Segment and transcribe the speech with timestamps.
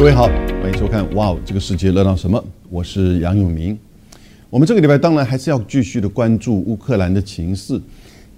[0.00, 0.28] 各位好，
[0.62, 2.38] 欢迎收看《哇哦，这个世界热闹什么》，
[2.70, 3.78] 我是杨永明。
[4.48, 7.78] 我们这个礼拜当然还是要继续的关注乌克兰的情势，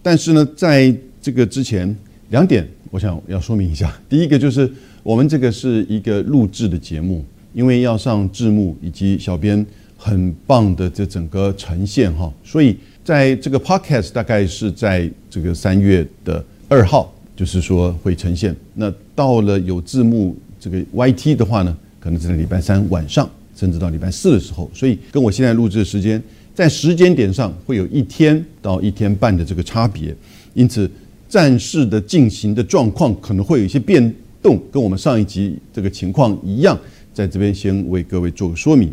[0.03, 1.96] 但是呢，在这个之前
[2.30, 3.96] 两点，我想要说明一下。
[4.09, 4.68] 第一个就是
[5.04, 9.64] 我们这个是一个录制的节目，因为要上字幕以及小编
[9.96, 18.53] 很棒的这整个呈现哈，所以在这个 podcast 大概是在这个三月的二号，就是说会呈现。
[18.75, 26.22] 那到了有字幕这个 YT 的话呢，可能是在礼拜三晚上，甚至到礼拜四的时候，所以跟我现在录制的时间
[26.54, 30.14] 在时间点上会有一天到一天半的这个差别，
[30.54, 30.89] 因此
[31.29, 36.78] 战事的进行的状况可能会有一些变动，跟我们上一集这个情况一样，
[37.12, 38.92] 在这边先为各位做个说明。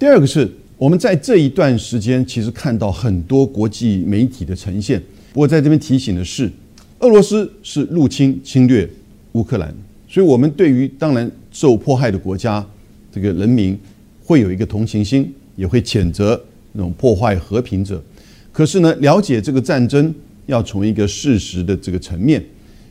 [0.00, 5.00] 第二个是我们在这一段时间其实看到很多国际媒体的呈现，
[5.32, 6.50] 不过在这边提醒的是，
[6.98, 8.88] 俄罗斯是入侵侵略
[9.32, 9.72] 乌克兰，
[10.08, 12.64] 所以我们对于当然受迫害的国家
[13.12, 13.78] 这个人民
[14.24, 16.40] 会有一个同情心，也会谴责
[16.72, 18.02] 那种破坏和平者。
[18.50, 20.12] 可是呢，了解这个战争
[20.46, 22.42] 要从一个事实的这个层面。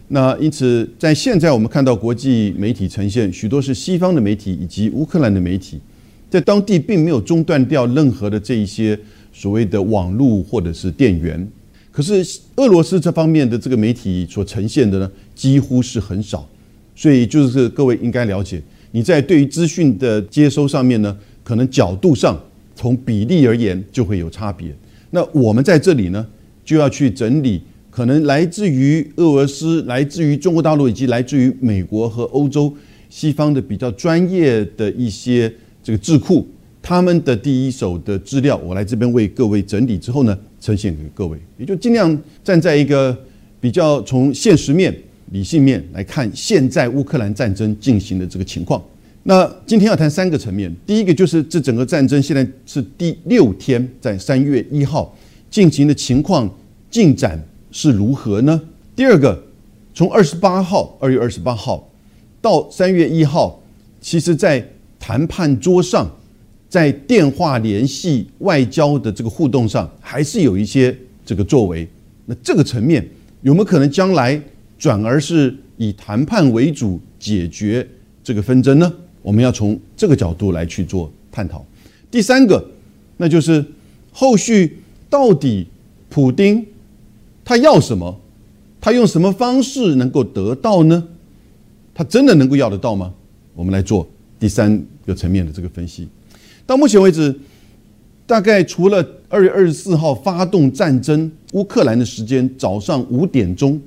[0.10, 5.80] 那因此，在现在我们看到国际媒体呈现许多是西方的媒体以及乌克兰的媒体。
[6.30, 9.00] 在当地并没有中断掉任何的这一些
[9.32, 11.48] 所谓的网络或者是电源，
[11.90, 12.22] 可是
[12.58, 16.46] 俄罗斯这方面的这个媒体所呈现的呢，几乎是很少，
[16.98, 18.60] 所以就是各位应该了解，
[18.92, 22.38] 你在对于资讯的接收上面呢，可能角度上
[22.76, 24.74] 从比例而言就会有差别。
[25.12, 26.26] 那我们在这里呢，
[26.66, 32.76] 就要去整理可能来自于俄罗斯、来自于中国大陆以及来自于美国和欧洲
[33.10, 35.54] 西方的比较专业的一些。
[35.84, 36.46] 这个智库
[36.82, 43.18] 他们的第一手的资料，我来这边为各位整理之后呢，呈现给各位，也就尽量站在一个
[43.62, 44.94] 比较从现实面、
[45.32, 48.82] 理性面来看现在乌克兰战争进行的这个情况。
[49.24, 55.14] 那今天要谈三个层面，第一个就是这整个战争现在是第六天，在三月一号
[55.50, 56.50] 进行的情况
[56.90, 57.38] 进展
[57.72, 58.62] 是如何呢？
[58.96, 59.38] 第二个，
[59.94, 61.90] 从二十八号，二月二十八号
[62.42, 63.62] 到三月一号，
[64.00, 64.66] 其实在
[64.98, 66.10] 谈判桌上，
[66.70, 71.86] 在电话联系、外交的这个互动上，还是有一些这个作为。
[72.26, 73.06] 那这个层面
[73.42, 74.42] 有没有可能将来
[74.78, 77.88] 转而是以谈判为主解决
[78.24, 78.92] 这个纷争呢？
[79.22, 81.66] 我们要从这个角度来去做探讨。
[82.10, 82.64] 第三个，
[83.18, 83.64] 那就是
[84.12, 84.78] 后续
[85.10, 85.68] 到底
[86.10, 86.66] 普丁
[87.44, 88.20] 他要什么？
[88.80, 91.04] 他用什么方式能够得到呢？
[91.94, 93.14] 他真的能够要得到吗？
[93.56, 94.08] 我们来做
[94.40, 96.08] 第三个层面的这个分析。
[96.66, 97.36] 到目前为止，
[98.26, 103.82] 大概除了二月二十四号发动战争，乌克兰的时间早上五点钟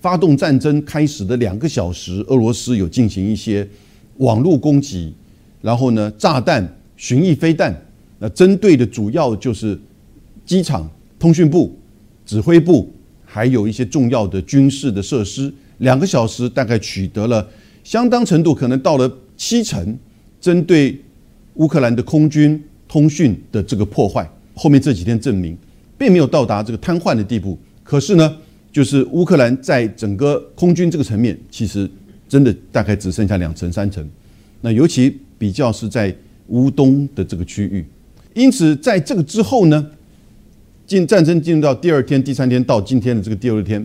[0.00, 3.68] 发动战争开始的两个小时，俄罗斯有进行一些
[4.16, 5.12] 网络攻击，
[5.60, 6.66] 然后呢，炸弹、
[6.96, 7.74] 巡弋飞弹，
[8.18, 9.78] 那针对的主要就是
[10.46, 11.76] 机场、通讯部、
[12.24, 12.90] 指挥部，
[13.24, 15.52] 还有一些重要的军事的设施。
[15.78, 17.46] 两个小时大概取得了。
[17.82, 19.98] 相当程度可能到了七成，
[20.40, 20.98] 针对
[21.54, 25.56] 乌克兰的空军通讯的这个破坏，后面这几天证明
[25.96, 27.58] 并没有到达这个瘫痪的地步。
[27.82, 28.36] 可是呢，
[28.72, 31.88] 就是乌克兰在整个空军这个层面，其实
[32.28, 34.08] 真的大概只剩下两成三成。
[34.60, 36.14] 那尤其比较是在
[36.48, 37.84] 乌东的这个区域。
[38.34, 39.90] 因此，在这个之后呢，
[40.86, 43.84] 进战争进入到第二天、第三天到今天的这个第二天。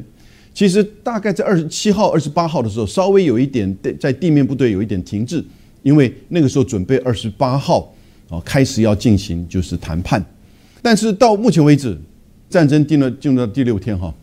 [0.54, 5.44] 其实大概在二十七号、二十八号的时候，稍微有一点在地面部队有一点停滞，
[5.82, 7.94] 因为那个时候准备二十八号
[8.30, 10.24] 啊开始要进行就是谈判。
[10.82, 11.98] 但是到目前为止，
[12.50, 14.14] 战争进了进入到第六天哈，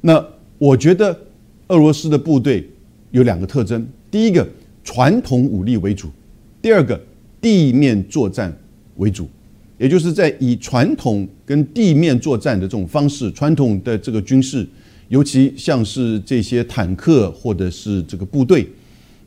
[0.00, 0.24] 那
[0.58, 1.18] 我觉得
[1.68, 2.68] 俄罗斯的部队
[3.10, 4.46] 有两个特征：第一个
[4.84, 6.08] 传统武力为主，
[6.62, 7.00] 第二个
[7.40, 8.56] 地面作战
[8.96, 9.28] 为主，
[9.78, 14.66] 也就是在以传统跟地面作战的这种方式，传统的这个军事。
[15.08, 18.68] 尤其像是这些坦克或者是这个部队，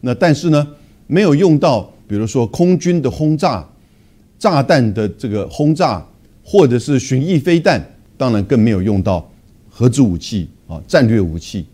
[0.02, 0.68] 那但是呢，
[1.08, 3.68] 没有用到，比如说空军的轰炸、
[4.38, 6.06] 炸弹的这个轰炸，
[6.44, 7.84] 或者是巡弋飞弹，
[8.16, 9.28] 当然更没有用到
[9.82, 11.66] 核子武器啊、战略武器。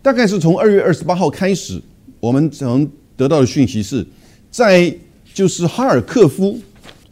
[0.00, 1.82] 大概是从二月二十八号开始，
[2.20, 4.06] 我们曾得到的讯息是，
[4.52, 4.96] 在
[5.32, 6.56] 就是哈尔科夫，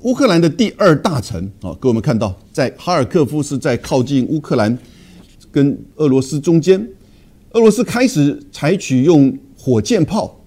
[0.02, 4.78] 乌克兰的第二大城啊，给我们看到，在哈尔科夫是在靠近乌克兰。
[5.50, 6.80] 跟俄罗斯中间，
[7.50, 10.40] 俄罗斯开始采取用火箭炮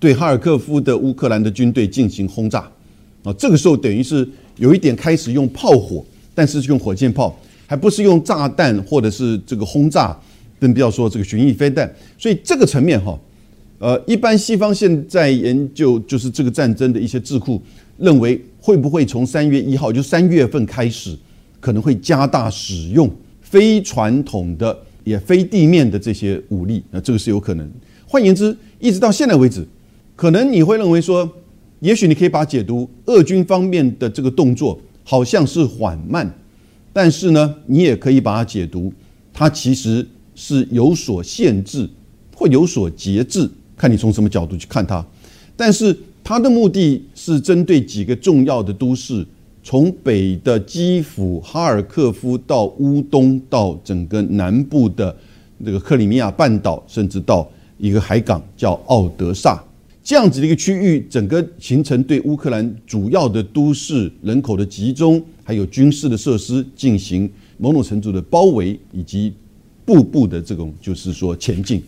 [0.00, 2.68] 对哈尔科夫的乌克兰的军队进行轰炸，
[3.22, 6.04] 啊，这个时候等于是有一点开始用炮火，
[6.34, 7.38] 但是用火箭炮，
[7.70, 10.18] 还不是用炸弹或者是这个轰炸，
[10.58, 11.88] 更不要说这个巡弋飞弹。
[12.18, 13.16] 所以这个层面哈，
[13.78, 17.62] 呃，一般西方现在研究就是这个战争的一些智库
[17.96, 21.16] 认为，会不会从三月一号就三月份开始，
[21.60, 23.08] 可能会加大使用
[23.40, 26.82] 非传统的也非地面的这些武力？
[26.90, 27.70] 那这个是有可能。
[28.04, 29.64] 换言之，一直到现在为止，
[30.16, 31.30] 可能你会认为说，
[31.78, 36.28] 也许你可以把解读俄军方面的这个动作好像是缓慢，
[36.92, 38.92] 但是呢，你也可以把它解读，
[39.32, 41.88] 它其实是有所限制
[42.34, 45.04] 或有所节制，看你从什么角度去看它。
[45.56, 49.26] 但是它的目的是针对几个重要的都市，
[49.62, 55.16] 从北的基辅、哈尔科夫到乌东，到整个南部的
[55.64, 57.48] 这个克里米亚半岛，甚至到。
[57.82, 59.58] 一个海港叫奥德萨，
[60.04, 65.18] 这样子的一个区域，整个形成对乌克兰主要的都市人口的集中，
[65.50, 69.32] 还有军事的设施进行某种程度的包围，以及
[69.84, 71.82] 步步的这种就是说前进。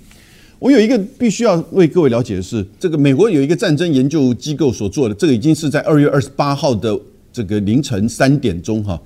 [0.59, 6.99] 我有一个必须要为各位了解的是，这个美国有一个战争研究机构所做的，这个已经是在二月二十八号的
[7.32, 9.00] 这个凌晨三点钟哈，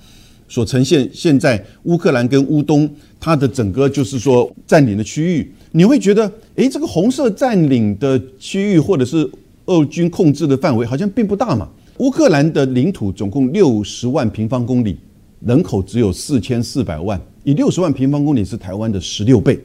[0.48, 2.88] 所呈现现在乌克兰跟乌东
[3.20, 5.52] 它的整个就是说占领的区域。
[5.72, 9.30] 你会觉得，诶，这个红色占领的区域或者是
[9.66, 11.68] 俄军控制的范围好像并不大嘛？
[11.98, 14.98] 乌克兰的领土总共六十万平方公里，
[15.40, 19.58] 人口只有四千四百万，以六十万平方公里是台湾的十六倍。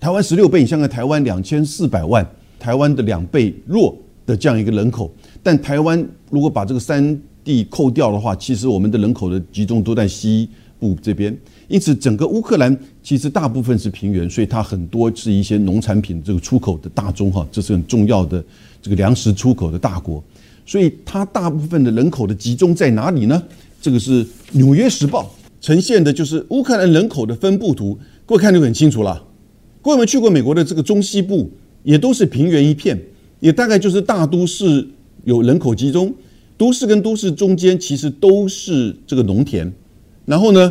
[0.00, 2.26] 台湾十六倍，你像个台湾两千四百万，
[2.58, 3.94] 台湾的两倍弱
[4.24, 5.12] 的这样一个人口。
[5.42, 10.48] 但台湾如果把这个三地扣掉的话，其实我们的人口的集中都在西
[10.80, 11.36] 部这边。
[11.66, 18.42] 因此，整个乌克兰其实大部分是平原，所以它很多是一些农产品这个出口的大宗哈，这是很重要的
[18.80, 20.24] 这个粮食出口的大国。
[20.68, 23.42] 所以它大部分的人口的集中在哪里呢？
[23.80, 24.22] 这个是
[24.52, 25.22] 《纽约时报》
[25.64, 29.24] 呈现的，就是乌克兰人口的分布图，各位看就很清楚了。
[29.80, 31.50] 各位有没有去过美国的这个中西部，
[31.84, 33.00] 也都是平原一片，
[33.40, 34.86] 也大概就是大都市
[35.24, 36.14] 有人口集中，
[36.58, 39.72] 都市跟都市中间其实都是这个农田，
[40.26, 40.70] 然后呢？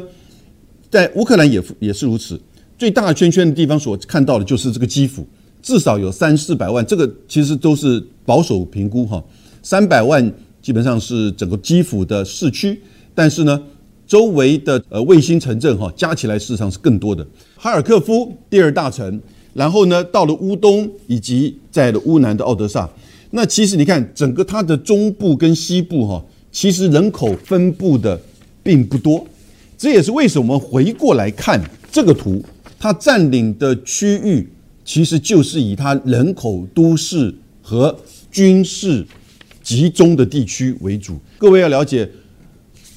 [0.89, 2.39] 在乌克兰也也是如此，
[2.77, 5.27] 最大圈圈的地方所看到的就是这个基辅，
[5.61, 9.21] 至少有三四百万，这个其实都是保守评估哈，
[9.69, 12.81] 三百万基本上是整个基辅的市区，
[13.13, 13.61] 但是呢，
[14.07, 17.27] 周围的呃卫星城镇哈加起来事实上是更多的。
[17.57, 19.21] 哈尔科夫第二大城，
[19.53, 22.89] 然后呢到了乌东以及在了乌南的奥德萨，
[23.31, 28.17] 那其实你看整个它的中部跟西部哈，其实人口分布的
[28.63, 29.27] 并不多。
[29.77, 31.61] 这也是为什么我们回过来看
[31.91, 32.41] 这个图，
[32.79, 34.47] 它占领的区域
[34.85, 37.93] 其实就是以它人口、都市和
[38.31, 39.05] 军事
[39.67, 41.19] 集中的地区为主。
[41.37, 42.09] 各位要了解，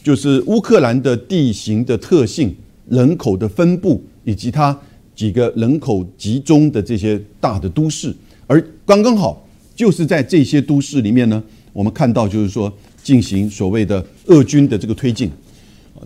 [0.05, 2.55] 就是乌克兰的地形的特性、
[2.89, 4.79] 人口的分布以及它
[5.17, 8.15] 几个人口集中的这些大的都市，
[8.47, 9.45] 而刚刚好
[9.75, 12.73] 就是在这些都市里面呢，我们看到就是说
[13.03, 15.29] 进行所谓的俄军的这个推进。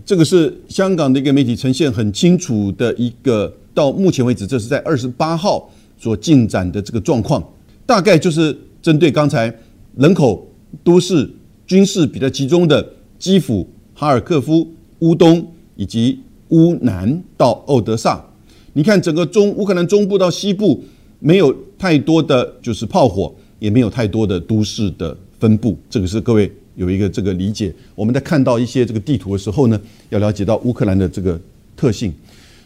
[0.06, 7.46] 这个是香港的一个媒体呈现很清楚的一个，到目前为止，这是在二十八号所进展的这个状况，
[7.84, 9.54] 大概就是针对刚才
[9.96, 10.44] 人口、
[10.82, 11.30] 都市、
[11.66, 12.86] 军事比较集中的
[13.18, 14.68] 基辅、哈尔科夫、
[15.00, 16.18] 乌东以及
[16.48, 18.24] 乌南到奥德萨，
[18.72, 20.82] 你看整个中乌克兰中部到西部
[21.20, 26.50] 没有太多的就是炮火，也没有太多的都市的分布，这个是各位。
[26.76, 31.40] 有一个这个理解，我们在看到一些这个地图的时候呢，要了解到乌克兰的这个
[31.76, 32.12] 特性。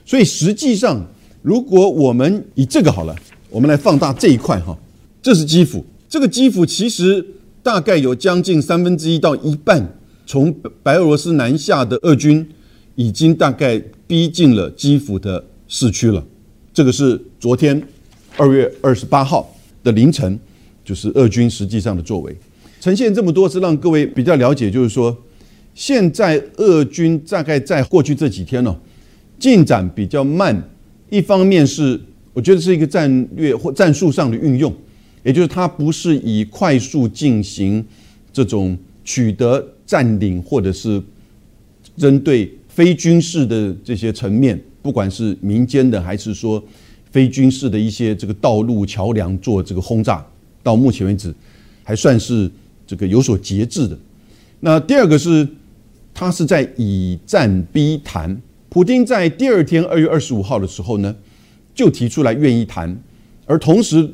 [0.06, 1.06] 所以实际上，
[1.42, 3.14] 如果我们以这个好了，
[3.50, 4.74] 我们来放大这一块哈，
[5.20, 5.84] 这是基辅。
[6.08, 7.22] 这个基辅其实
[7.62, 12.46] 大概有将近三分之一到一半，从白俄罗斯南下的俄军
[12.94, 16.24] 已经大概逼近了基辅的市区了。
[16.72, 17.82] 这个是昨天
[18.36, 20.38] 二月二十八号的凌晨，
[20.84, 22.36] 就是俄军实际上的作为。
[22.80, 25.16] 呈现这么多是让各位比较了解，就是说，
[25.74, 28.74] 现在俄军大概在过去这几天呢，
[29.38, 30.70] 进展比较慢。
[31.10, 32.00] 一方面是
[32.32, 34.72] 我觉得是一个战略或战术上的运用，
[35.28, 37.84] 也就是它不是以快速进行
[38.32, 41.02] 这种取得占领，或者是
[41.96, 46.62] 针对非军事的这些层面，不管是民间的还是说
[47.10, 50.26] 非军事的一些这个道路桥梁做这个轰炸。
[50.62, 51.34] 到目前为止，
[51.84, 52.50] 还算是。
[52.88, 53.94] 这个有所节制的。
[54.60, 55.46] 那第二个是，
[56.14, 58.40] 他是在以战逼谈。
[58.70, 61.14] 普京在第二天二月二十五号的时候呢，
[61.74, 62.98] 就提出来愿意谈。
[63.44, 64.10] 而同时，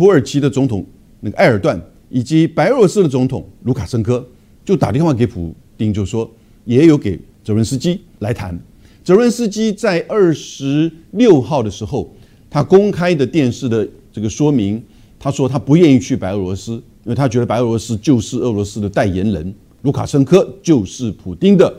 [0.00, 0.82] 土耳其的总统
[1.20, 1.78] 那个埃尔段
[2.08, 4.26] 以及白俄罗斯的总统卢卡申科
[4.64, 6.32] 就打电话给普京，就说
[6.64, 8.58] 也有给泽伦斯基来谈。
[9.04, 12.10] 泽伦斯基在二十六号的时候，
[12.48, 14.82] 他公开的电视的这个说明，
[15.18, 16.72] 他说他不愿意去白俄罗斯，
[17.04, 21.70] 因为他觉得白俄罗斯就是俄罗斯的代言人，卢卡申科就是普京的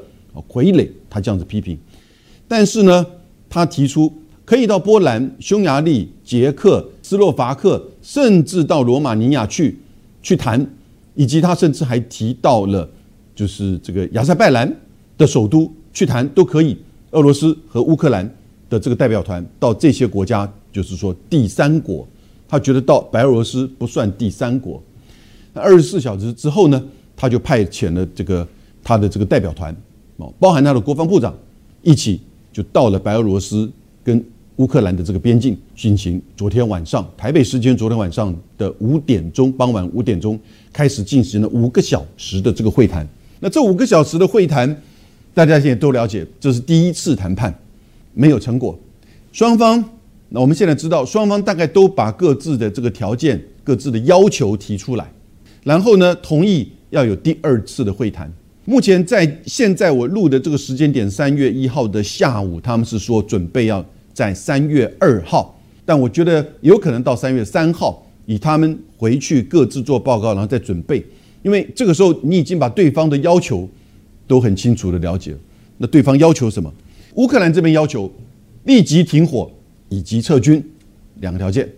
[0.47, 1.75] 傀儡，他这样子批评。
[2.47, 3.03] 但是呢，
[3.49, 4.13] 他提出
[4.45, 9.77] 可以到波兰、匈牙利、捷克、斯洛伐克，甚至到罗马尼亚去
[10.23, 10.65] 去谈，
[11.13, 12.89] 以及他甚至还提到了
[13.35, 14.73] 就是这个亚塞拜然
[15.17, 16.77] 的首都去谈都可以。
[17.09, 18.25] 俄罗斯和乌克兰
[18.69, 22.07] 的这个代表团到这些国家，就是说第三国。
[22.47, 24.81] 他觉得到白俄罗斯不算第三国，
[25.51, 26.81] 那二十四小时之后呢，
[27.17, 28.47] 他就派遣了这个
[28.81, 29.75] 他的这个代表团，
[30.15, 31.37] 哦，包含他的国防部长，
[31.81, 32.21] 一起
[32.53, 33.69] 就到了白俄罗斯
[34.01, 34.23] 跟
[34.61, 36.21] 乌克兰的这个边境进行。
[36.37, 40.39] 昨天晚上台北时间昨天晚上的五点钟，傍晚五点钟
[40.71, 43.07] 开始进行了五个小时的这个会谈。
[43.39, 44.69] 那这五个小时的会谈，
[45.33, 47.51] 大家现在都了解，这是第一次谈判，
[48.13, 48.77] 没有成果，
[49.31, 49.83] 双方。
[50.29, 55.11] 那我们现在知道，双方大概都把各自的这个条件、各自的要求提出来，
[55.63, 58.31] 然后呢，同意要有第二次的会谈。
[58.65, 71.05] 目前在现在我录的这个时间点，三月一号的下午，他们是说准备要在三月二号，但我觉得有可能到三月三号，以他们回去各自做报告，然后再准备。
[71.43, 73.69] 因为这个时候你已经把对方的要求
[74.27, 75.37] 都很清楚的了解了。
[75.77, 76.73] 那对方要求什么？
[77.15, 78.11] 乌克兰这边要求
[78.65, 79.51] 立即停火。
[79.93, 80.63] 以及撤军
[81.19, 81.69] 两个条件，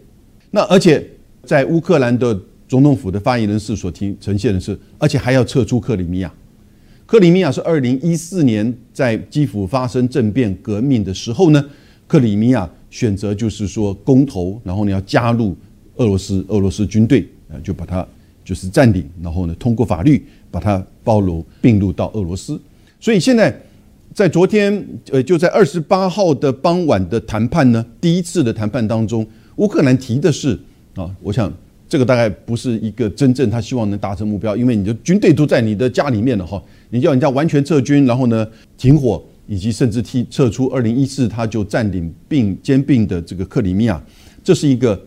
[0.52, 1.04] 那而且
[1.46, 6.32] 在乌克兰的总统府的发言人士所提呈现的是，而且还要撤出克里米亚。
[7.08, 11.66] 克里米亚是二零一四年在基辅发生政变革命的时候呢，
[12.08, 15.56] 克里米亚选择就是说公投，然后你要加入
[15.96, 18.06] 俄罗斯，俄罗斯军队呃就把它
[18.44, 22.60] 就是占领，然后呢通过法律把它包罗并入到俄罗斯，
[23.00, 23.54] 所以现在。
[24.16, 30.50] 在昨天，呃，就在二十八号的傍晚的谈判呢，第一次的谈判当中，乌克兰提的是
[30.94, 31.52] 啊，我想
[31.90, 44.04] 这个大概不是一个真正他希望能达成目标，因为你的军队都在你的家里面了哈，你叫人家完全撤军，然后呢停火，以及甚至踢撤出二零一四他就占领并兼并的这个克里米亚，
[44.44, 45.00] 这是一个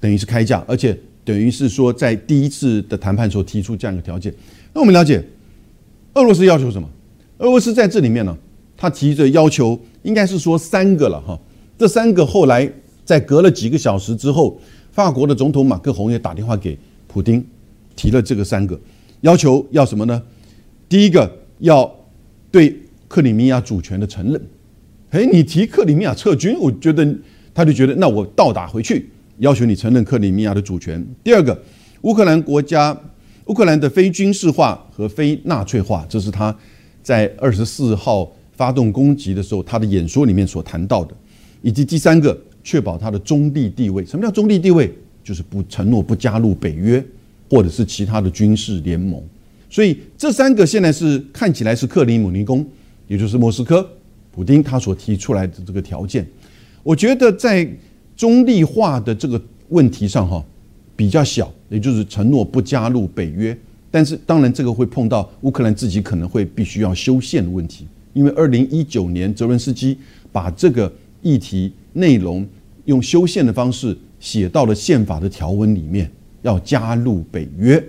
[0.00, 4.34] 等于是开价，而且等于是说在第一次的谈判时候提出这样一个条件。
[4.72, 5.24] 那我们了解，
[6.14, 6.88] 俄罗斯要求什么？
[7.38, 8.36] 俄罗斯在这里面呢？
[8.76, 11.38] 他提着要求，应该是说三个了哈。
[11.78, 12.70] 这三个后来
[13.04, 14.60] 在隔了几个小时之后，
[14.90, 17.44] 法国的总统马克宏也打电话给普京，
[17.94, 18.78] 提了这个三个
[19.20, 20.20] 要求，要什么呢？
[20.88, 21.88] 第一个要
[22.50, 22.76] 对
[23.14, 24.42] 克里米亚主权的承认。
[25.10, 27.16] 哎，你提克里米亚撤军，我觉得
[27.54, 31.00] 他就觉得那我倒打回去，要求你承认克里米亚的主权。
[31.22, 31.56] 第二个，
[32.00, 33.00] 乌克兰国家
[33.44, 36.52] 乌克兰的非军事化和非纳粹化，这是他
[37.04, 38.32] 在二十四号。
[38.56, 41.12] 发动攻击的时候，他的演说里面所谈到的，
[41.60, 44.06] 以及第三个，确保他的中立地位。
[44.06, 44.92] 什么叫中立地位？
[45.24, 47.04] 就是不承诺不加入北约
[47.50, 49.20] 或者是其他的军事联盟。
[49.68, 52.64] 所以这三个现在是看起来是克里姆林宫，
[53.06, 53.88] 也就是莫斯科，
[54.32, 56.26] 普京他所提出来的这个条件。
[56.82, 57.68] 我觉得在
[58.16, 60.44] 中立化的这个问题上，哈，
[60.94, 63.56] 比较小，也就是承诺不加入北约。
[63.90, 67.86] 但是当然，这个会碰到乌克兰自己可能会必须要修宪的问题。
[68.12, 69.96] 因为二零一九年，泽伦斯基
[70.32, 70.92] 把这个
[71.22, 72.46] 议题内容
[72.86, 76.10] 用修宪的方式写到了宪法的条文里面，
[76.42, 77.82] 要加入北约。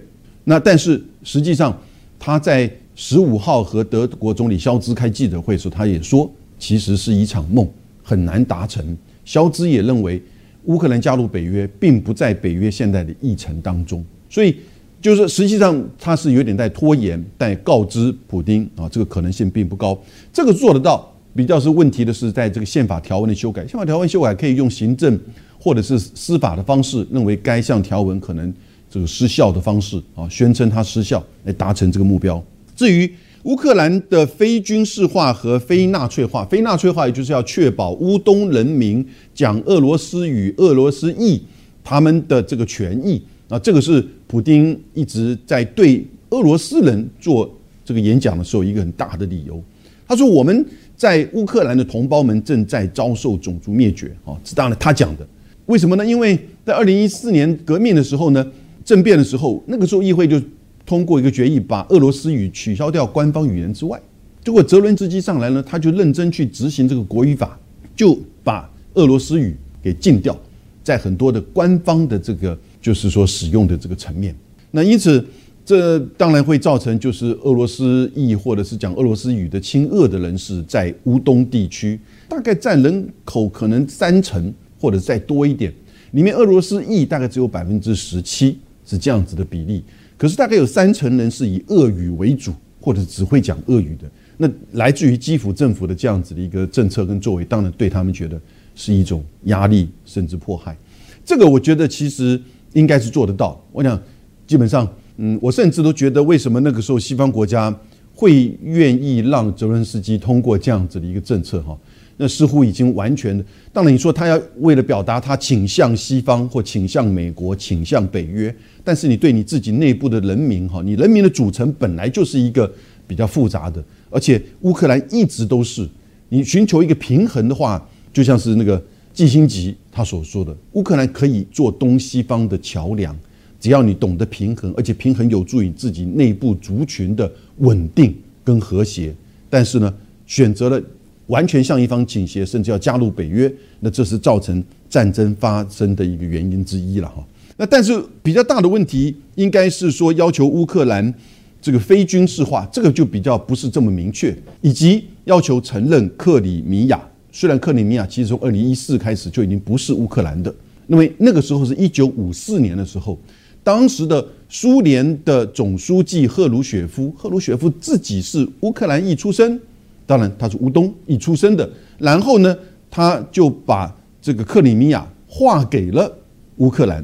[0.44, 1.76] 那但是实际上，
[2.20, 7.68] 他在十五号和德国总理肖兹开记者会时，他也说，其实是一场梦，
[8.02, 8.98] 很难达成。
[9.24, 10.22] 肖兹也认为，
[10.64, 14.56] 乌克兰加入北约并不在北约现在的议程当中，所以。
[15.02, 19.96] 就是实际上他是有点在拖延，但告知普京啊，这个可能性并不高。
[20.34, 23.68] 这个做得到，比较是问题的是在这个宪法条文的修改。
[23.68, 25.20] 宪法条文修改可以用行政
[25.60, 28.52] 或者是司法的方式，认为该项条文可能
[28.90, 32.44] 这个失效的方式啊，宣称它失效来达成这个目标。
[32.76, 33.10] 至于
[33.44, 41.42] 乌克兰的非军事化和非纳粹化，非纳粹化也就是要确保乌东人民讲俄罗斯语、俄罗斯裔
[41.84, 43.22] 他们的这个权益。
[43.48, 47.48] 啊，这个是普京一直在对俄罗斯人做
[47.86, 49.64] 这个演讲的时候一个很大的理由。
[50.08, 50.66] 他说：“我们
[50.98, 55.28] 在乌克兰的同胞们正在遭受种族灭绝。”啊，这当然他讲的。
[55.68, 56.04] 为什么呢？
[56.04, 58.44] 因为在二零一四年革命的时候呢，
[58.84, 60.42] 政变的时候，那个时候议会就
[60.86, 64.00] 通过一个决议，把俄罗斯语取消掉官方语言之外。
[64.44, 67.60] 结果泽伦斯基上来呢，他就认真去执行这个国语法，
[67.96, 70.38] 就把俄罗斯语给禁掉，
[70.84, 72.58] 在很多的官方的这个。
[72.86, 74.36] 就是说使用的这个层面，
[74.70, 75.26] 那因此
[75.66, 82.00] 这当然会造成就是俄罗斯裔或者是讲俄罗斯语的亲俄的人士在乌东地区
[82.30, 85.74] 大概占人口可能三成或者再多一点，
[86.12, 89.84] 里面俄罗斯裔大概只有百分之十七是这样子的比例，
[90.18, 94.10] 可是大概有三成人是以俄语为主，或者只会讲俄语的。
[94.38, 98.40] 那来自于基辅政府的这样子的一个政策跟作为，当然对他们觉得
[98.76, 100.76] 是一种压力，甚至迫害。
[101.24, 102.40] 这个我觉得其实
[102.74, 103.62] 应该是做得到。
[103.72, 104.02] 我想
[104.46, 107.74] 基本上，嗯，我甚至都觉得，为什么那个时候西方国家
[108.14, 111.62] 会愿意让泽伦斯基通过这样子的一个政策？
[111.62, 111.78] 哈。
[112.18, 113.44] 那似乎已经完全，
[113.74, 118.56] 当然你说他要为了表达他倾向西方或倾向美国、倾向北约，
[118.86, 122.72] 但是你对你自己内部的人民哈，你人民的组成本来就是一个
[123.06, 125.86] 比较复杂的，而且乌克兰一直都是
[126.30, 128.82] 你寻求一个平衡的话，就像是那个
[129.14, 133.14] 季辛吉他所说的，乌克兰可以做东西方的桥梁，
[133.60, 139.14] 只要你懂得平衡，而且平衡有助于自己内部族群的稳定跟和谐，
[139.50, 139.94] 但是呢，
[140.26, 140.82] 选择了。
[141.28, 147.26] 完全向一方倾斜，甚至要加入北约，那这是造成战争发生的一个原因之一了哈。
[147.58, 151.14] 那但是比较大的问题，应该是说要求乌克兰
[151.62, 157.02] 这个非军事化，这个就比较不是这么明确，以及要求承认克里米亚。
[157.32, 160.54] 虽然克里米亚其实从二零一四开始就已经不是乌克兰的，
[160.88, 163.18] 因为那个时候是一九五四年的时候，
[163.64, 169.60] 当时的苏联的总书记赫鲁雪夫，赫鲁雪夫自己是乌克兰裔出身。
[170.06, 172.56] 当然，他是乌东一出生的，然后呢，
[172.92, 176.12] 他就把这个克里米亚划给了
[176.58, 177.04] 乌克兰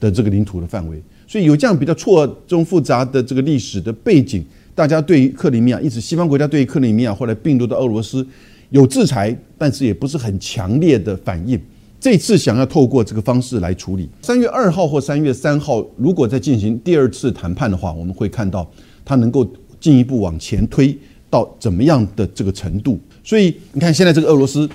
[0.00, 8.26] 的这个领土的范围，所以有这样比较错综复杂的这个历史的背景，大家对于克里米亚，一直西方国家对于克里米亚后来并入到俄罗斯
[8.70, 11.60] 有制裁，但是也不是很强烈的反应。
[12.00, 18.68] 这次想要透过这个方式来处理，三月二号或三月三号，如果再进行第二次谈判的话，我们会看到
[19.04, 19.44] 他能够
[19.80, 20.96] 进一步往前推。
[21.30, 22.98] 到怎么样的这个程度？
[23.22, 24.68] 所以你看，现在这个俄罗斯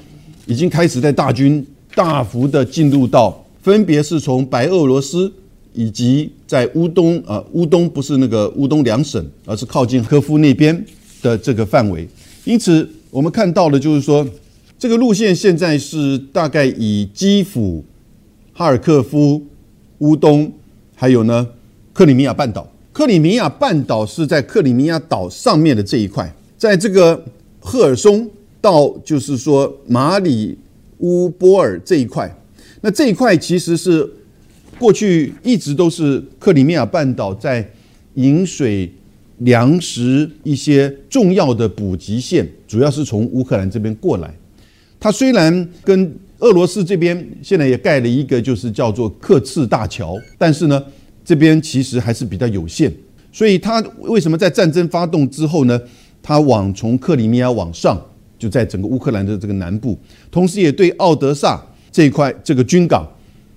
[0.45, 5.31] 已经开始在大军大幅的进入到，分别是从白俄罗斯
[5.73, 10.85] 以及在乌东啊，乌东不是那个乌东两省，而是靠近科夫那边
[11.21, 12.07] 的这个范围。
[12.43, 14.27] 因此，我们看到的就是说，
[14.77, 17.83] 这个路线现在是大概以基辅、
[18.53, 19.41] 哈尔科夫、
[19.99, 20.51] 乌东，
[20.93, 21.47] 还有呢
[21.93, 22.69] 克里米亚半岛。
[22.91, 26.31] 克里米亚半岛是在克里米亚岛上面的这一块。
[26.63, 27.21] 在这个
[27.59, 28.25] 赫尔松
[28.61, 30.57] 到就是说马里
[30.99, 32.33] 乌波尔这一块，
[32.79, 34.09] 那这一块其实是
[34.79, 37.69] 过去一直都是克里米亚半岛在
[38.13, 38.89] 饮水、
[39.39, 44.33] 粮食一些重要的补给线，主要是从乌克兰这边过来。
[45.01, 50.81] 它虽然跟俄罗斯这边现在也盖了一个就是叫做克赤大桥，但是呢，
[51.25, 52.89] 这边其实还是比较有限。
[53.33, 55.77] 所以它为什么在战争发动之后呢？
[56.23, 58.01] 他往从克里米亚往上，
[58.39, 59.95] 就在整个乌克兰的这个南部，
[60.31, 63.05] 同时也对奥德萨这一块这个军港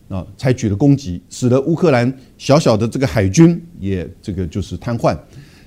[0.09, 5.17] 啊采取了攻击，使得乌克兰小小的这个海军也这个就是瘫痪。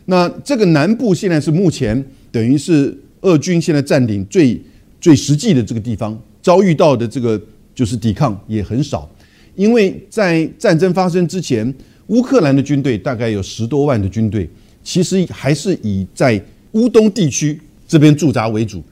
[0.06, 4.60] 那这个南部现在是目前等于是俄军现在占领最
[5.00, 7.42] 最实际的这个地方，遭遇到的这个
[7.74, 9.10] 就是抵抗也很少，
[9.56, 11.74] 因为在战争发生之前，
[12.08, 14.50] 乌克兰的军队大概有十多万的军队，
[14.84, 16.42] 其实还是以在
[16.74, 18.84] 乌东地区这边驻扎为主，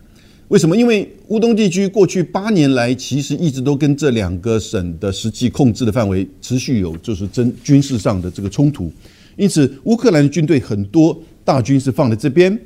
[0.47, 0.75] 为什么？
[0.75, 8.91] 因为乌东地区过去八年来，其实一直都跟这两个省的实际控制的范围持续有就是真军事上的这个冲突，
[9.35, 12.57] 因此乌克兰的军队很多大军是放在这边，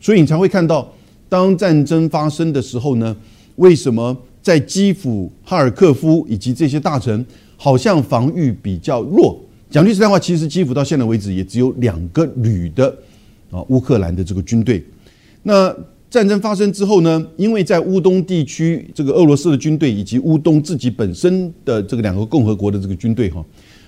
[0.00, 0.92] 所以你才会看到，
[1.28, 3.16] 当战争发生的时候呢，
[3.56, 7.24] 为什么在基辅、哈尔科夫以及这些大城
[7.56, 9.40] 好像防御比较弱？
[9.68, 12.96] 讲句实在话，其实基辅到现在为止也只有两个旅的。
[13.54, 14.84] 啊，乌克兰的这个军队，
[15.44, 15.72] 那
[16.10, 17.24] 战争发生之后呢？
[17.36, 23.44] 因为在乌东地区，这个俄罗斯的军队以及乌东自己本身的这个两个共和国的这个军队哈，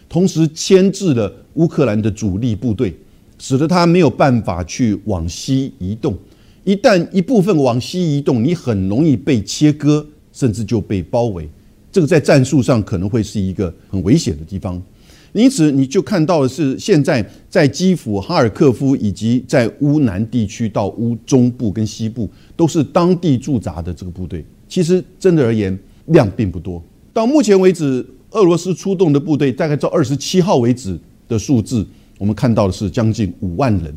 [0.09, 2.95] 同时牵制了乌克兰的主力部队，
[3.41, 6.17] 使得他没有办法去往西移动。
[6.63, 11.49] 一旦一部分往西移动，你很容易被切割，甚至就被包围。
[11.91, 14.81] 这个在战术上可能会是一个很危险的地方。
[15.43, 24.43] 因此，你就看到的是，现在在基辅、哈尔科夫以及在乌南地区到乌中部跟西部，都是当地驻扎的这个部队。
[24.67, 26.83] 其实，真的而言，量并不多。
[27.13, 33.95] 到目前为止，俄罗斯出动的部队，大概到二十七号为止的数字，我们看到的是将近五万人。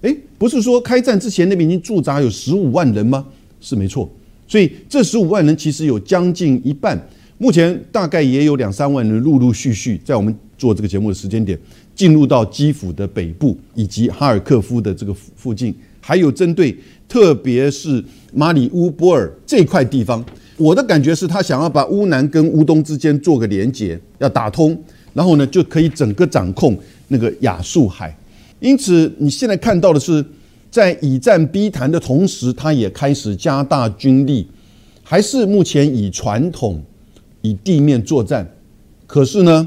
[0.00, 3.24] 诶，不是说开战之前那边已经驻扎有十五万人吗？
[3.60, 4.10] 是没错。
[4.48, 7.00] 所以，这十五万人其实有将近一半，
[7.38, 10.36] 目前大概也有两三万人陆陆续续在我们。
[10.60, 11.58] 做这个节目的时间点，
[11.94, 16.76] 进入到基辅的北部以及哈尔科夫的这个附近，还有针对
[17.08, 20.22] 特别是马里乌波尔这块地方，
[20.58, 24.78] 我的感觉是他想要把乌南跟乌东之间做个连接，要打通，
[25.14, 28.14] 然后呢就可以整个掌控那个亚速海。
[28.60, 30.22] 因此，你现在看到的是，
[30.70, 34.46] 在以战逼谈的同时，他也开始加大军力，
[35.02, 36.82] 还是目前以传统
[37.40, 38.46] 以地面作战。
[39.06, 39.66] 可是呢，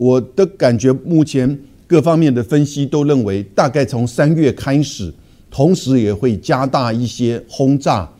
[0.00, 5.12] 我的感觉目前各方面的分析都认为，大概从三月开始，
[5.50, 8.10] 同时也会加大一些轰炸，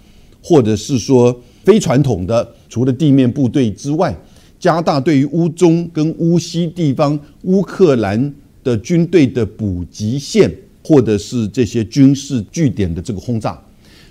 [0.43, 1.35] 或者是说。
[1.63, 4.17] 非传统的，除了地面部队之外，
[4.59, 10.51] 加大对于乌中跟乌西地方乌克兰的军队的补给线，
[10.83, 13.63] 或者是这些军事据点的这个轰炸。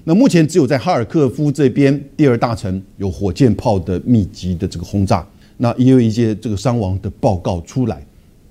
[0.03, 5.27] 那目前只有在哈尔科夫这边第二大城有火箭炮的密集的这个轰炸，
[5.61, 7.97] 那也有一些这个伤亡的报告出来。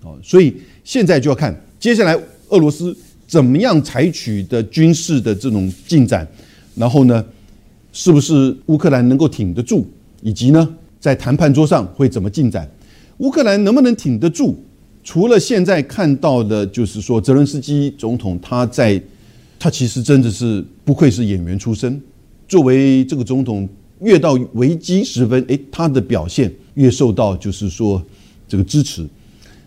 [0.04, 2.16] 啊，所以现在就要看接下来
[2.50, 6.24] 俄罗斯怎么样采取的军事的这种进展，
[6.76, 7.24] 然后呢？
[7.90, 9.84] 是不是乌克兰能够挺得住，
[10.22, 12.70] 以及呢，在谈判桌上会怎么进展？
[13.16, 14.56] 乌克兰能不能挺得住？
[15.02, 19.02] 除了现在看到的，就是说泽伦斯基总统他在，
[19.58, 22.00] 他其实真的是不愧是演员出身。
[22.46, 23.66] 作为这个总统，
[24.00, 28.02] 越到危机时分，诶，他的表现越受到就是说
[28.48, 29.06] 这个支持。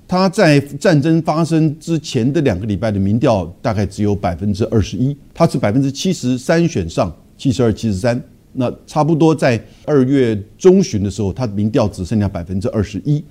[0.07, 7.15] 他在战争发生之前的两个礼拜的民调大概只有百分之二十一，他是百分之七十三选上。
[7.37, 8.21] 七十二、七十三，
[8.53, 13.23] 那差不多在二月中旬的时候，他的民调只剩下百分之二十一。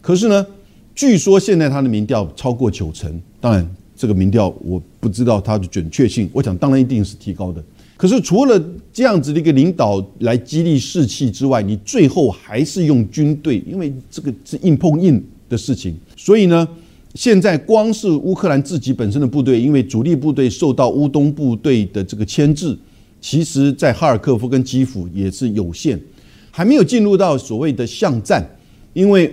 [0.00, 0.44] 可是呢，
[0.96, 3.20] 据说现在他的民调超过九成。
[3.40, 7.62] 当然，这个民调我不知道它的准确性，我想当然一定是提高的。
[8.02, 8.60] 可是除了
[8.92, 15.94] 这样子的一个领导来激励士气之外，你最后还是用军队，因为这个是硬碰硬的事情。
[16.16, 16.66] 所以呢，
[17.14, 22.76] 现在光是乌克兰自己本身的部队，因为主力部队受到乌东部队的这个牵制。
[23.20, 25.96] 其实，在哈尔科夫跟基辅也是有限，
[26.50, 28.44] 还没有进入到所谓的巷战。
[28.94, 29.32] 因为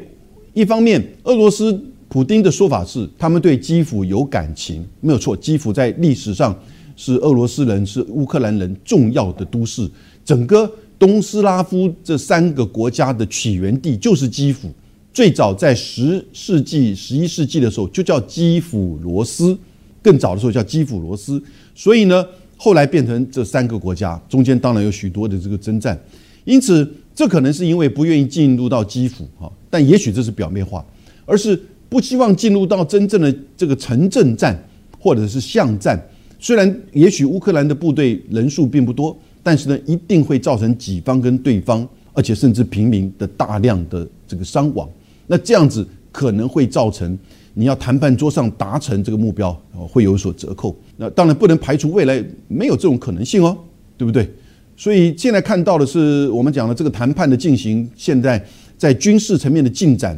[0.53, 1.75] 一方面，俄罗斯
[2.08, 5.36] 普丁的说法是，他们对基辅有感情，没有错。
[5.36, 6.55] 基辅在历史上
[6.99, 9.89] 是俄罗斯人、是乌克兰人重要的都市。
[10.25, 14.69] 整个东斯拉夫这三个国家的起源地就是基辅。
[15.13, 19.57] 最早在十世纪、十一世纪的时候就叫基辅罗斯，
[20.03, 21.41] 更早的时候叫基辅罗斯。
[21.73, 22.25] 所以呢。
[22.62, 25.97] 后来变成这三个国家，中间当然有许多的这个征战，
[26.43, 26.85] 因此
[27.15, 30.85] 这可能是因为不愿意进入到基辅哈，但也许这是表面化，
[31.25, 31.57] 而是
[31.88, 34.62] 不希望进入到真正的这个城镇战
[34.99, 35.97] 或者是巷战。
[36.39, 44.89] 虽然也许乌克兰的部队人数并不多，但是呢，一定会造成己方跟对方，而且甚至平民的大量的这个伤亡。
[45.28, 47.17] 那这样子可能会造成。
[47.56, 50.73] 你要谈判桌上达成这个目标，会有所折扣。
[50.95, 53.58] 那当然不能排除未来没有这种可能性哦，
[53.97, 54.30] 对不对？
[54.78, 58.41] 所以现在看到的是我们讲的这个谈判的进行，现在
[58.78, 60.17] 在军事层面的进展，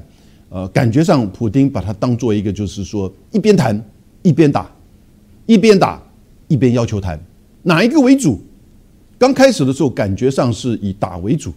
[0.50, 3.84] 呃，感觉上普京把它当做一个就是说一边谈
[4.22, 4.70] 一边打，
[5.48, 6.04] 一边打
[6.52, 7.20] 一边要求谈，
[7.64, 8.42] 哪一个为主？
[9.18, 11.54] 刚开始的时候感觉上是以打为主，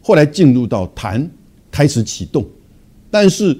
[0.00, 1.30] 后来进入到谈
[1.70, 2.44] 开始启动，
[3.10, 3.56] 但是。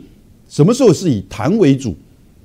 [0.48, 1.96] 什么时候是以谈为主？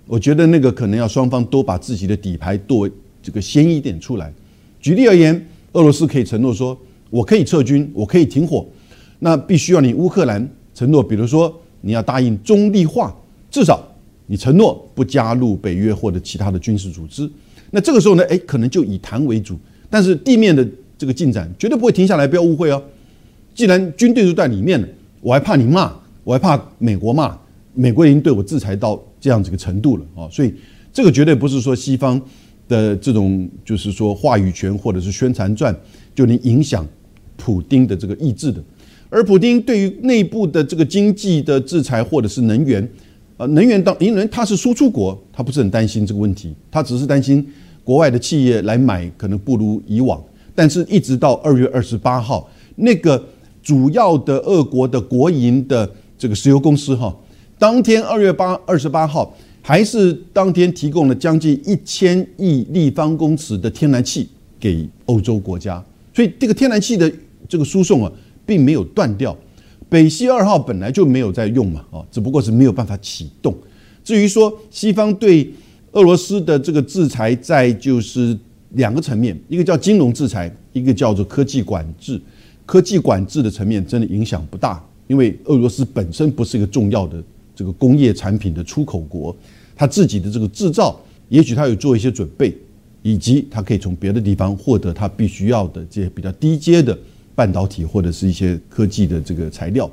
[0.06, 2.90] 我觉得那个可能要双方都把自己的底牌多
[3.22, 4.34] 这个先一点出来。
[4.80, 6.78] 举例而言，俄罗斯可以承诺说，
[7.10, 8.66] 我可以撤军，我可以停火，
[9.20, 13.14] 那必须要你乌克兰承诺，比如说你要答应中立化，
[13.52, 13.86] 至少
[14.26, 17.30] 你承诺不加入北约或者其他的军事组织。
[17.72, 19.58] 那这个时候呢，哎，可能就以谈为主，
[19.90, 22.82] 但是地面的这个进展绝对不会停下来，不要误会哦。
[23.54, 24.88] 既然军队都在里面了，
[25.22, 27.38] 我还怕你骂，我还怕美国骂。
[27.74, 30.52] 美国已经对我制裁到这样子一个程度了啊，所以
[30.92, 32.20] 这个绝对不是说西方
[32.68, 35.76] 的这种就是说话语权或者是宣传战
[36.16, 36.84] 就能影响
[37.36, 38.64] 普丁的这个意志的。
[39.10, 42.88] 而普丁对于内部的这个经济的制裁或者是能源，
[43.38, 47.48] 呃，能源当因为他是输出国，他不是很担心这个问题，他只是担心
[47.84, 50.22] 国外的企业来买可能不如以往。
[50.56, 53.24] 但是一直到二月二十八号，那个
[53.62, 57.16] 主要的俄国的国营的这个石油公司哈。
[57.60, 64.28] 当天二月八二十八号，还是当天提供了将近一千亿立方公尺的天然气
[64.60, 67.12] 给欧洲国家，所以这个天然气的
[67.48, 68.12] 这个输送啊，
[68.48, 69.38] 并没有断掉。
[69.90, 73.56] 北溪二号本来就没有在用嘛，啊，只不过是没有办法启动。
[74.04, 75.52] 至于说西方对
[75.92, 78.38] 俄罗斯的这个制裁，在就是
[78.72, 82.20] 两个层面，一个叫金融制裁，一个叫做科技管制。
[82.66, 87.24] 科技管制的层面真的影响不大，因为俄罗斯本身不是一个重要的。
[87.56, 89.36] 这个工业产品的出口国，
[89.76, 90.96] 它自己的这个制造，
[91.28, 92.56] 也许它有做一些准备，
[93.02, 96.96] 以及它可以从别的地方获得它必须要的这些比较低阶的
[97.38, 99.88] 半导体或者是一些科技的这个材料。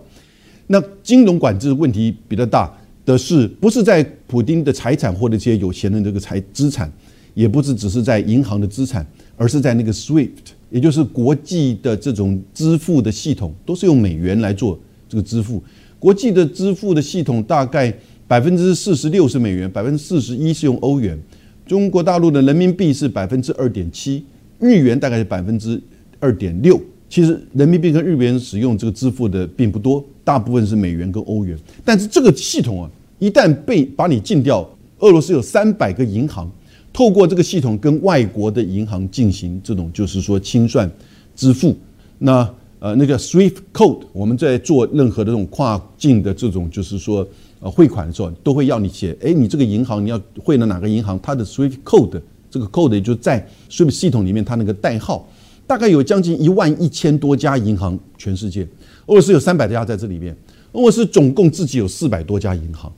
[0.66, 2.72] 那金融管制问题比较大
[3.04, 6.90] 的是，不是在普丁的财产或者这些有钱人这个财资产，
[7.34, 10.30] 也不是只是在银行的资产，而是在那个 SWIFT，
[10.70, 15.62] 也就是国际的这种支付的系统，都是用美元来做这个支付。
[15.98, 17.92] 国际的支付的系统大概
[18.26, 21.18] 百分之四十六是美元，百分之四十一是用欧元。
[21.66, 24.24] 中国大陆的人民币是百分之二点七，
[24.58, 25.78] 日元大概是百分之
[26.20, 26.80] 二点六。
[27.14, 31.56] 其实人民币跟日元使用这个支付的并不多，大部分是美元跟欧元。
[31.84, 36.50] 但是这个系统啊，一旦被把你禁掉，俄罗斯有三百个银行，
[36.92, 40.90] 透过这个系统跟外国的银行进行这种就是说清算
[41.36, 41.76] 支付。
[42.18, 47.24] 那呃那个 SWIFT code，我们在做任何的这种跨境的这种就是说
[47.60, 55.28] 呃汇款的时候，都会要你写，哎，你这个银行你要汇了哪个银行，它的 SWIFT code，这个 code 也就在 SWIFT 系统里面它那个代号。
[55.66, 58.62] 大概有将近一万一千多家银行，全世界，
[59.06, 60.36] 俄罗斯有三百家在这里面。
[60.72, 62.92] 俄罗斯总共自己有四百多家银行。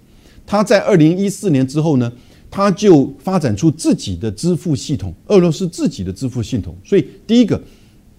[0.46, 2.10] 它在二零一四年之后呢，
[2.50, 6.74] 它就发展出自己的支付系统，俄罗斯自己的支付系统。
[6.84, 7.60] 所以第一个，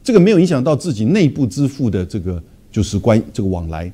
[0.03, 3.91] 这个没有影响到自己内部支付的这个就是关这个往来。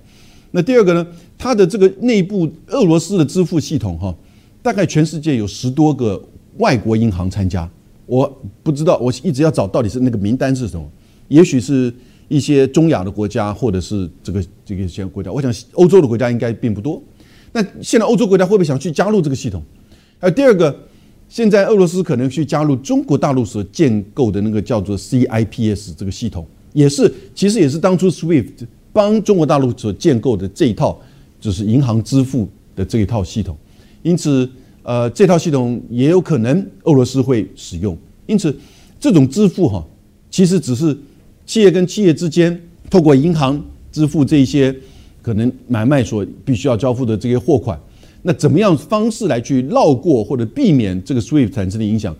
[0.51, 4.15] 那第二个呢，它的这个内部俄罗斯的支付系统哈，
[4.61, 6.21] 大概全世界有十多个
[6.57, 7.67] 外国银行参加。
[8.05, 10.85] 我不知道，我一直要找到底是那个名单是什么？
[11.29, 11.93] 也许是
[12.27, 15.31] 一些中亚的国家，或者是这个这个些国家。
[15.31, 17.01] 我想欧洲的国家应该并不多。
[17.53, 19.63] 那现在欧洲国家会不会想去加入这个系统？
[20.19, 20.75] 还有第二个，
[21.29, 30.99] 现在俄罗斯可能去加入中国大陆所建构的那个叫做 CIPS 这个系统，也是其实也是当初 SWIFT 帮中国大陆所建构的这一套，
[31.39, 33.57] 就是银行支付的这一套系统。
[34.01, 34.49] 因此。
[34.83, 38.53] 呃，这套系统也有可能俄罗斯会使用，因此
[38.99, 39.81] 这种支付哈，
[40.29, 40.95] 其实只是
[41.45, 44.75] 企业跟企业之间透过银行支付这些
[45.21, 47.79] 可能买卖所必须要交付的这些货款，
[48.23, 52.13] 那怎么样方式来去绕过或者避免这个 SWIFT 产生的影响？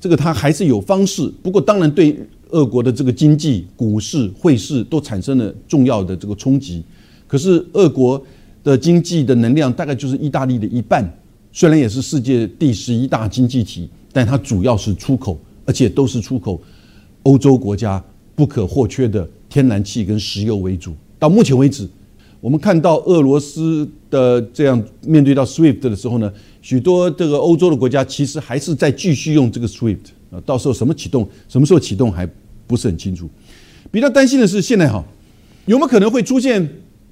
[0.00, 2.18] 这个它还是有方式，不过当然对
[2.48, 6.82] 俄国的这个经济、股市、汇市都产生了重要的这个冲击。
[7.28, 8.20] 可是俄国
[8.64, 11.08] 的经济的能量大概就是意大利的一半。
[11.52, 16.60] 虽然也是世界第十一大经济体，但它主要是出口，而且都是出口
[17.24, 18.02] 欧洲国家
[18.34, 20.94] 不可或缺的天然气跟石油为主。
[21.18, 21.88] 到目前为止，
[22.40, 26.32] 我们看到俄罗斯的这样面对到 SWIFT 的时候呢，
[26.62, 29.98] 许多这个欧洲的国家其实还是在继续用这个 SWIFT
[30.30, 32.28] 啊，到时候什么启动，什么时候启动还
[32.66, 33.28] 不是很清楚。
[33.90, 35.04] 比较担心的是，现在哈
[35.66, 36.66] 有没有可能会出现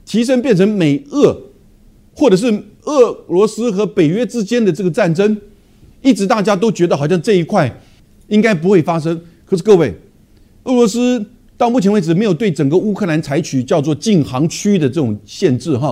[0.06, 1.36] 提升变成美俄？
[2.18, 2.52] 或者是
[2.82, 5.40] 俄罗斯和北约之间的这个战争，
[6.02, 7.72] 一直大家都觉得好像这一块
[8.26, 9.20] 应该不会发生。
[9.44, 9.94] 可是各位，
[10.64, 11.24] 俄罗斯
[11.56, 15.90] 到目前为止没有对整个乌克兰采取叫做禁航区的这种限制哈，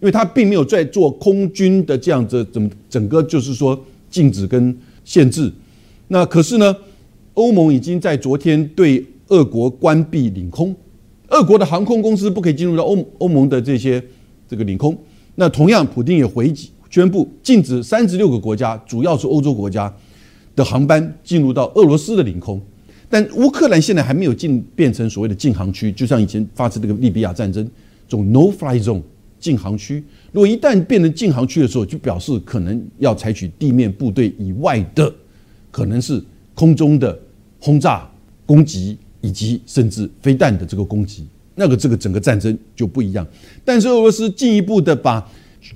[0.00, 5.48] 因为他并没有在做空军的这样子怎整个就是说禁止跟限制。
[6.08, 6.76] 那可是呢，
[7.34, 10.74] 欧盟已经在昨天对俄国关闭领空，
[11.28, 14.02] 俄国的航空公司不可以进入到欧欧盟的这些
[14.48, 14.98] 这个领空。
[15.34, 19.92] 那同样，普京也回击宣布禁止三十六个国家，主要是欧洲国家
[20.54, 22.60] 的航班进入到俄罗斯的领空。
[23.08, 27.64] 但乌克兰现在还没有进变成所谓的禁航区，就像以前发生这个利比亚战争
[28.08, 29.02] 这种 no-fly zone
[29.38, 30.02] 禁航区。
[30.32, 35.14] 如果一旦变成禁航区的时候，就表示可能要采取地面部队以外的，
[35.70, 36.22] 可能是
[36.54, 37.18] 空中的
[37.58, 38.10] 轰炸
[38.46, 41.26] 攻击，以及甚至飞弹的这个攻击。
[41.54, 43.26] 那个这个整个战争就不一样，
[43.64, 45.26] 但是俄罗斯进一步的把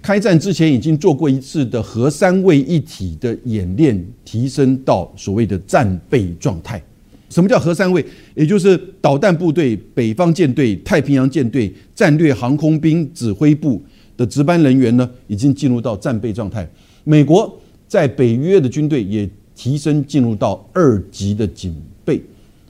[0.03, 6.83] 开战之前已经做过一次的核三位一体的演练提升到所谓的战备状态。
[7.29, 8.05] 什么叫核三位？
[8.35, 13.83] 也就是导弹部队、北方舰队、太平洋舰队、战略航空兵指挥部
[14.17, 16.69] 的值班人员呢，已经进入到战备状态。
[17.05, 22.21] 美国在北约的军队也提升进入到二级的警备。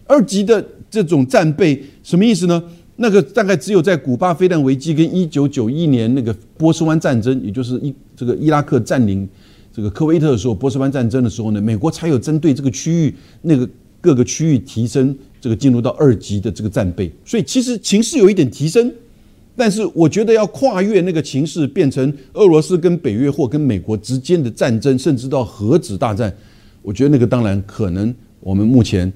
[0.07, 2.63] 二级的这种战备什么意思呢？
[2.99, 9.29] 那个大概只有在古巴飞弹危机跟一九九一年那个波斯湾战争，也就是伊这个伊拉克占领
[9.71, 13.69] 这个科威特的时候，波斯湾战争的时候呢，美国才有针对这个区域那个
[14.01, 17.13] 各个区域提升这个进入到二级的这个战备。
[17.23, 18.91] 所以其实情势有一点提升，
[19.55, 26.35] 但是我觉得要跨越那个情势，变成俄罗斯跟北约或跟美国之间的战争，甚至到核子大战，
[26.81, 29.13] 我觉得那个当然可能我们目前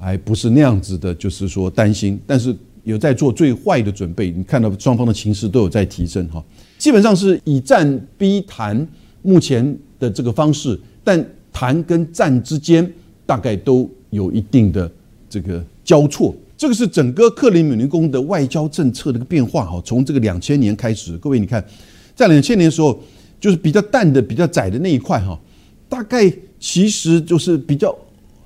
[0.00, 2.52] 还不是那样子的，就是说担心，但是。
[2.84, 6.42] 有在做最坏的准备，你看到双方的情势都有在提升哈，
[6.78, 8.86] 基本上是以战逼谈，
[9.22, 12.90] 目前的这个方式，但谈跟战之间
[13.26, 14.90] 大概都有一定的
[15.28, 16.34] 这个交错。
[16.56, 19.80] 这个是整个克里姆林宫的外交政策的一个变化哈。
[19.82, 21.64] 从这个两千年开始，各位你看，
[22.14, 23.00] 在两千年的时候，
[23.40, 25.40] 就是比较淡的、比较窄的那一块哈，
[25.88, 27.96] 大概其实就是比较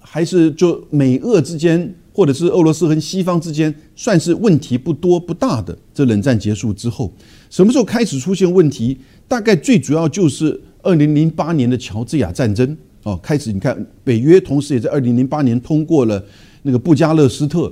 [0.00, 5.76] 还是就美俄之间，或者是俄罗斯和西方之间，算是问题不多不大的。
[5.92, 7.12] 这冷战结束之后，
[7.50, 8.96] 什么时候开始出现问题？
[9.28, 16.24] 大概最主要就是二零零八年的乔治亚战争哦，开始你看北约同时也在二零零八年通过了
[16.62, 17.70] 那个布加勒斯特。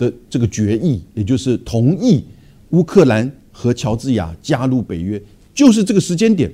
[0.00, 2.24] 的这个决议，也就是同意
[2.70, 5.22] 乌克兰和乔治亚加入北约，
[5.52, 6.50] 就是这个时间点，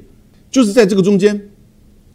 [0.51, 1.41] 就是在这个中间，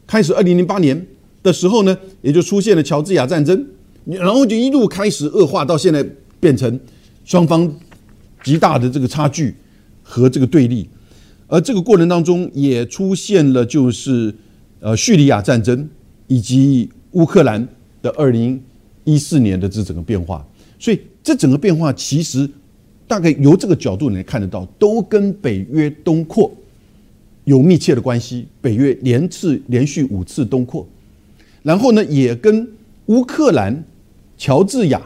[0.05, 1.07] 开始二零零八年
[1.41, 3.65] 的时候呢，也就出现了乔治亚战争，
[4.05, 6.05] 然后就一路开始恶化，到现在
[6.39, 6.79] 变成
[7.25, 7.71] 双方
[8.43, 9.55] 极大的这个差距
[10.01, 10.87] 和这个对立，
[11.47, 14.33] 而这个过程当中也出现了就是
[14.79, 15.89] 呃叙利亚战争
[16.27, 17.67] 以及乌克兰
[18.01, 18.61] 的二零
[19.03, 20.45] 一四年的这整个变化，
[20.79, 20.99] 所以。
[21.23, 22.49] 这整个变化其实
[23.07, 26.51] 大概由这个角度来看得到，都跟北约东扩
[27.43, 28.47] 有密切的关系。
[28.59, 30.83] 北约连次连续五次东扩，
[31.61, 32.67] 然后呢，也跟
[33.05, 33.83] 乌克兰、
[34.41, 34.99] 乔治亚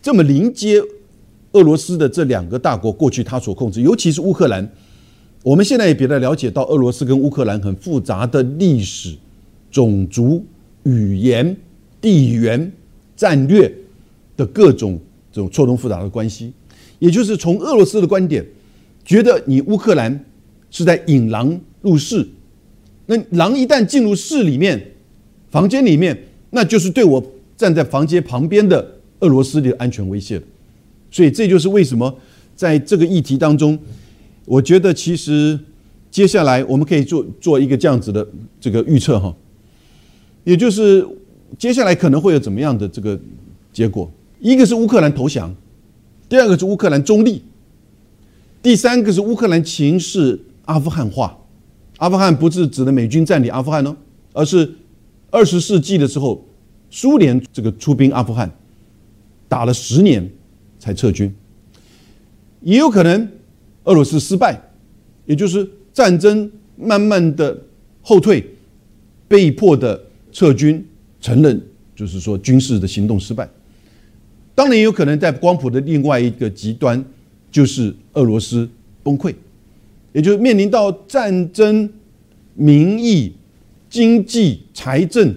[0.00, 0.80] 这么临接
[1.50, 4.70] 俄罗斯的这两个大国，过去他所控制，尤其是乌克兰。
[5.42, 9.16] 我们现在也比较了解到，俄罗斯跟乌克兰很复杂的历史、
[9.68, 10.44] 种族、
[10.84, 11.56] 语言、
[12.00, 12.72] 地缘、
[13.16, 13.74] 战略
[14.36, 14.96] 的各种。
[15.32, 16.52] 这种错综复杂的关系，
[17.00, 18.46] 也就是从俄罗斯的观点，
[19.04, 20.24] 觉得你乌克兰
[20.70, 22.28] 是在引狼入室，
[23.06, 24.92] 那狼一旦进入室里面、
[25.50, 27.24] 房间里面，那就是对我
[27.62, 28.84] 站在房间旁边的
[29.20, 30.42] 俄罗斯的安全威胁。
[31.12, 32.12] 所以这就是为什么
[32.56, 33.78] 在这个议题当中，
[34.44, 35.56] 我觉得其实
[36.10, 38.26] 接下来我们可以做做一个这样子的
[38.60, 39.32] 这个预测哈，
[40.42, 41.06] 也就是
[41.56, 43.16] 接下来可能会有怎么样的这个
[43.72, 44.10] 结果。
[44.40, 45.54] 一个是乌克兰投降，
[46.28, 47.44] 第二个是乌克兰中立，
[48.60, 51.38] 第三个是乌克兰情势阿富汗化。
[51.98, 53.94] 阿富汗不是指的美军占领阿富汗哦，
[54.32, 54.68] 而是
[55.30, 56.44] 二十世纪的时候，
[56.92, 58.48] 苏联这个出兵阿富汗，
[59.48, 60.30] 打了十年
[60.78, 61.34] 才撤军。
[62.60, 63.28] 也有可能
[63.84, 64.60] 俄罗斯失败，
[65.24, 67.58] 也就是战争慢慢的
[68.02, 68.44] 后退，
[69.26, 69.98] 被迫的
[70.30, 70.86] 撤军，
[71.18, 71.58] 承认
[71.96, 73.48] 就是说军事的行动失败。
[74.54, 77.02] 当然也有可能在光谱的另外一个极端，
[77.50, 78.68] 就是俄罗斯
[79.02, 79.34] 崩溃，
[80.12, 81.90] 也就是面临到战争、
[82.54, 83.32] 民意、
[83.88, 85.34] 经济、财政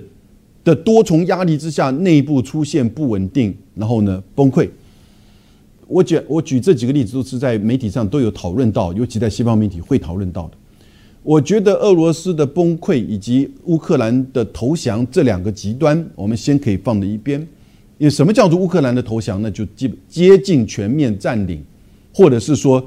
[0.65, 4.69] 的多重压力之下，内部出现不稳定，然后呢崩溃。
[5.87, 10.57] 我举我举这几个例子都是在媒体上都有讨论到，尤其在西方媒体会讨论到的。
[11.21, 17.39] 我觉得俄罗斯的崩溃以及乌克兰的投降这两个极端，我们先可以放在一边。
[17.97, 19.49] 因为什么叫做乌克兰的投降呢？
[19.49, 21.63] 就基本接近全面占领，
[22.13, 22.85] 或者是说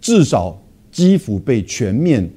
[0.00, 2.28] 至少基辅被全面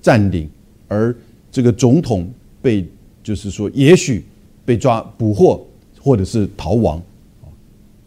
[0.00, 0.48] 占领，
[0.86, 1.14] 而
[1.50, 2.30] 这个总统
[2.62, 2.86] 被
[3.26, 4.24] 就是说也许
[4.64, 5.66] 被抓捕获，
[6.00, 6.96] 或者是逃亡。
[7.42, 7.50] 啊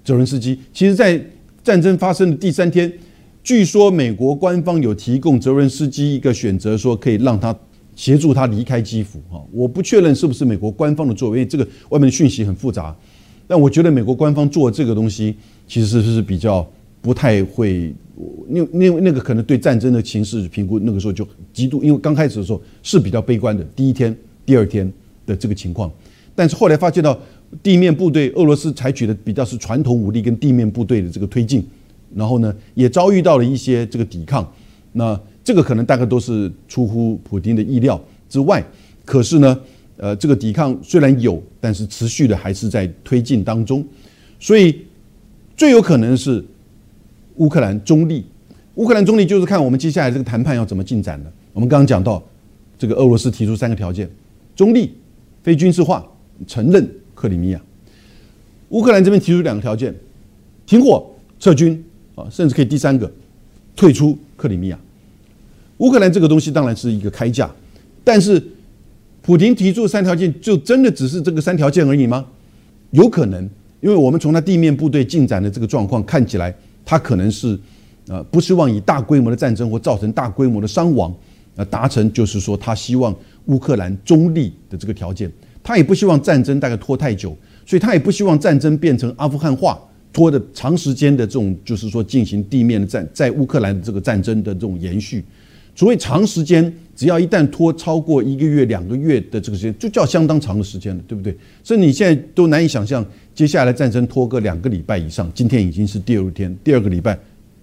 [0.01, 1.21] 泽伦斯基其实，在
[1.61, 2.91] 战争发生的第三天，
[3.43, 7.53] 据说美国官方有提供泽伦斯基一个选择，说可以让他
[7.97, 9.19] 协助他离开基辅。
[9.29, 12.95] 哈，我不确认是不是美国官方的作为，这个外面的讯息很复杂。
[13.45, 15.35] 但我觉得美国官方做这个东西，
[15.67, 16.65] 其实是比较
[17.01, 17.93] 不太会，
[18.47, 24.91] 那那那个可能对战争的情势评估，那个时候就极度，因为刚开始的时候是比较悲观的，第一天、第二天
[25.29, 25.89] 的这个情况，
[26.35, 27.17] 但是后来发现到
[27.63, 31.65] 地面部队，俄罗斯采取的比较是传统武力跟地面部队的这个推进，
[32.15, 34.51] 然后呢也遭遇到了一些这个抵抗，
[34.91, 38.61] 那这个可能大概都是出乎普京的意料之外，
[39.05, 39.57] 可是呢。
[40.01, 43.85] 呃，这个抵抗虽然有，但是持续的还是在推进当中，
[44.39, 44.73] 所以
[45.57, 46.41] 最有可能是
[47.35, 48.23] 乌克兰中立。
[48.75, 51.29] 乌克兰中立就是看我们接下来这个谈判要怎么进展的。
[51.51, 52.23] 我们刚刚讲到，
[52.77, 54.09] 这个俄罗斯提出三个条件：
[54.55, 54.93] 中立、
[55.43, 56.05] 非军事化、
[56.47, 57.61] 承认克里米亚。
[58.69, 59.93] 乌克兰这边提出两个条件：
[60.65, 61.09] 停火、
[61.39, 61.83] 撤军
[62.15, 63.11] 啊，甚至可以第三个
[63.75, 64.79] 退出克里米亚。
[65.77, 67.49] 乌克兰这个东西当然是一个开价，
[68.03, 68.41] 但是。
[69.21, 72.25] 普京提出三条件，就真的只是这个三条件而已吗？
[72.91, 73.47] 有可能，
[73.79, 77.59] 因为我们从他地面部队进展的这个状况看起来，他可能是，
[78.07, 81.13] 呃，不希望以大规模的战争或造成大规模的伤亡，
[81.57, 85.31] 呃，达成就是说他希望乌克兰中立的这个条件，
[85.63, 87.35] 他也不希望战争大概拖太久，
[87.65, 89.79] 所以他也不希望战争变成阿富汗化，
[90.13, 95.23] 拖的长时间的这种就是说进行地面的战，在乌克兰的这个战争的这种延续，
[95.75, 96.73] 所谓长时间。
[96.99, 101.33] 只要一旦拖超过一个月、两个月的这个时间，就叫相当长的时间了，对不对？
[101.63, 107.17] 所以你现在都难以想象，接下来战争拖个两个礼拜以上，今天已经是第二天，第二个礼拜，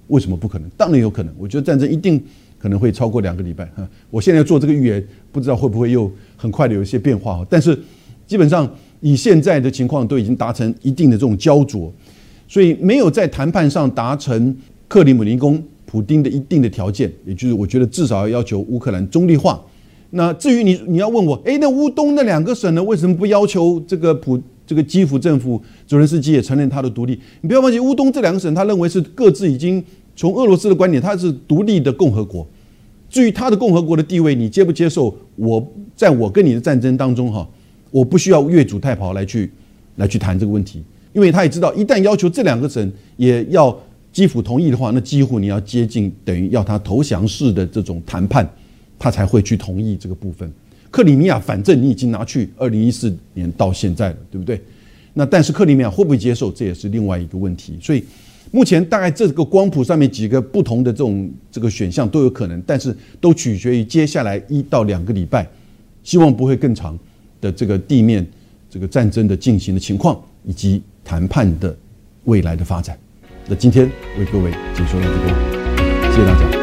[0.07, 0.67] 为什么不可能？
[0.75, 2.19] 当然有可能，我觉得战争一定
[2.59, 3.65] 可能会超过两个礼拜。
[3.77, 7.45] 哈，我现在做这个预言，不知道会不会又很快的有一些变化。
[7.49, 7.79] 但是
[8.27, 8.69] 基本上
[9.01, 11.93] 以现在的情况，都已经达成一定的这种焦灼，
[12.49, 14.57] 所以没有在谈判上达成
[14.89, 15.63] 克里姆林宫。
[15.89, 19.63] 普丁的一定的条件，也就是我觉得至少要要求乌克兰中立化。
[20.11, 27.19] 那至于你你要问我，哎，那乌东那两个省呢，为什么不要求这个普这个基辅政府泽连斯基也承认他的独立？
[27.41, 29.83] 你不要忘记，乌东这两个省，他认为是各自已经
[30.17, 32.45] 从俄罗斯的观点，它是独立的共和国。
[33.09, 35.15] 至于他的共和国的地位，你接不接受？
[35.37, 35.65] 我
[35.95, 37.49] 在我跟你的战争当中，哈，
[37.91, 39.49] 我不需要越俎代庖来去
[39.97, 43.79] 来去谈这个问题，因为他也知道，一旦要求这两个省也要。
[44.13, 48.49] 基辅同意的话，那几乎你要接近等于要他投降式的这种谈判，
[48.99, 50.51] 他才会去同意这个部分。
[50.91, 54.59] 克里米亚反正你已经拿去，二零一四年到现在了，对不对？
[55.13, 57.77] 那但是克里米亚会不会接受，这也是另外一个问题。
[57.79, 58.03] 所以
[58.53, 65.47] 目前大概这个光谱上面几个不同的这种这个选项都有可能，但是都取决于接下来一到两个礼拜，
[66.03, 66.99] 希望不会更长
[67.41, 68.27] 的这个地面
[68.71, 71.77] 这个战争的进行的情况，以及谈判的
[72.25, 72.99] 未来的发展。
[73.49, 76.56] 那今天为各位解说到这个，谢谢大家。